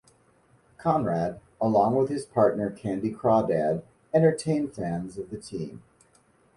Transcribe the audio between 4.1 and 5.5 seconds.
entertain fans of the